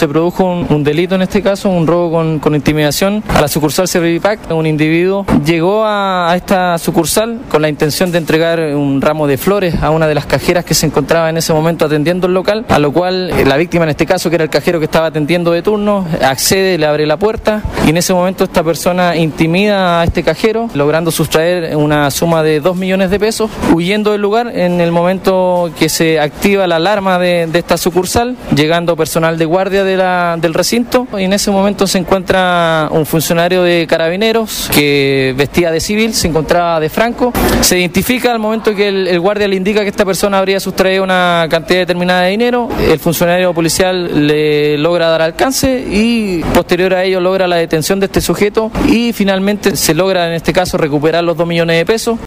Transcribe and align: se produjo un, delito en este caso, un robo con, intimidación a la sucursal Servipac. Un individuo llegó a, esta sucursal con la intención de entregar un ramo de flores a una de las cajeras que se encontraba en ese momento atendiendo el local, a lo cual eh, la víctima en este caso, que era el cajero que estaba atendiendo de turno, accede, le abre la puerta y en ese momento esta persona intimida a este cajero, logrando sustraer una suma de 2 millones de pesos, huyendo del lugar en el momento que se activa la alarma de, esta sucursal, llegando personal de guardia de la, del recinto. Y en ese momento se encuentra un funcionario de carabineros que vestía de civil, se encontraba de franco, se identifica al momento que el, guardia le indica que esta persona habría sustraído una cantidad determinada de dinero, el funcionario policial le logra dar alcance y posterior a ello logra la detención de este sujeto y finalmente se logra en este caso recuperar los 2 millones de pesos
se 0.00 0.08
produjo 0.08 0.46
un, 0.46 0.82
delito 0.82 1.14
en 1.14 1.20
este 1.20 1.42
caso, 1.42 1.68
un 1.68 1.86
robo 1.86 2.40
con, 2.40 2.54
intimidación 2.54 3.22
a 3.28 3.42
la 3.42 3.48
sucursal 3.48 3.86
Servipac. 3.86 4.50
Un 4.50 4.64
individuo 4.64 5.26
llegó 5.44 5.84
a, 5.84 6.32
esta 6.34 6.78
sucursal 6.78 7.38
con 7.50 7.60
la 7.60 7.68
intención 7.68 8.10
de 8.10 8.16
entregar 8.16 8.60
un 8.74 9.02
ramo 9.02 9.26
de 9.26 9.36
flores 9.36 9.74
a 9.82 9.90
una 9.90 10.06
de 10.06 10.14
las 10.14 10.24
cajeras 10.24 10.64
que 10.64 10.72
se 10.72 10.86
encontraba 10.86 11.28
en 11.28 11.36
ese 11.36 11.52
momento 11.52 11.84
atendiendo 11.84 12.28
el 12.28 12.32
local, 12.32 12.64
a 12.70 12.78
lo 12.78 12.92
cual 12.94 13.28
eh, 13.28 13.44
la 13.44 13.58
víctima 13.58 13.84
en 13.84 13.90
este 13.90 14.06
caso, 14.06 14.30
que 14.30 14.36
era 14.36 14.44
el 14.44 14.48
cajero 14.48 14.78
que 14.78 14.86
estaba 14.86 15.08
atendiendo 15.08 15.52
de 15.52 15.60
turno, 15.60 16.06
accede, 16.24 16.78
le 16.78 16.86
abre 16.86 17.04
la 17.04 17.18
puerta 17.18 17.62
y 17.86 17.90
en 17.90 17.98
ese 17.98 18.14
momento 18.14 18.44
esta 18.44 18.64
persona 18.64 19.16
intimida 19.16 20.00
a 20.00 20.04
este 20.04 20.22
cajero, 20.22 20.70
logrando 20.72 21.10
sustraer 21.10 21.76
una 21.76 22.10
suma 22.10 22.42
de 22.42 22.60
2 22.60 22.74
millones 22.74 23.10
de 23.10 23.20
pesos, 23.20 23.50
huyendo 23.74 24.12
del 24.12 24.22
lugar 24.22 24.56
en 24.56 24.80
el 24.80 24.92
momento 24.92 25.70
que 25.78 25.90
se 25.90 26.18
activa 26.20 26.66
la 26.66 26.76
alarma 26.76 27.18
de, 27.18 27.50
esta 27.52 27.76
sucursal, 27.76 28.38
llegando 28.56 28.96
personal 28.96 29.36
de 29.36 29.44
guardia 29.44 29.84
de 29.84 29.89
la, 29.96 30.36
del 30.40 30.54
recinto. 30.54 31.06
Y 31.18 31.24
en 31.24 31.32
ese 31.32 31.50
momento 31.50 31.86
se 31.86 31.98
encuentra 31.98 32.88
un 32.90 33.06
funcionario 33.06 33.62
de 33.62 33.86
carabineros 33.88 34.70
que 34.72 35.34
vestía 35.36 35.70
de 35.70 35.80
civil, 35.80 36.14
se 36.14 36.28
encontraba 36.28 36.80
de 36.80 36.88
franco, 36.88 37.32
se 37.60 37.78
identifica 37.78 38.32
al 38.32 38.38
momento 38.38 38.74
que 38.74 38.88
el, 38.88 39.20
guardia 39.20 39.48
le 39.48 39.56
indica 39.56 39.82
que 39.82 39.88
esta 39.88 40.04
persona 40.04 40.38
habría 40.38 40.60
sustraído 40.60 41.02
una 41.02 41.46
cantidad 41.50 41.80
determinada 41.80 42.22
de 42.22 42.30
dinero, 42.30 42.68
el 42.80 42.98
funcionario 42.98 43.52
policial 43.52 44.26
le 44.26 44.78
logra 44.78 45.08
dar 45.08 45.22
alcance 45.22 45.84
y 45.90 46.42
posterior 46.54 46.94
a 46.94 47.04
ello 47.04 47.20
logra 47.20 47.46
la 47.46 47.56
detención 47.56 48.00
de 48.00 48.06
este 48.06 48.20
sujeto 48.20 48.70
y 48.88 49.12
finalmente 49.12 49.76
se 49.76 49.94
logra 49.94 50.28
en 50.28 50.34
este 50.34 50.52
caso 50.52 50.76
recuperar 50.76 51.24
los 51.24 51.36
2 51.36 51.46
millones 51.46 51.76
de 51.76 51.86
pesos 51.86 52.18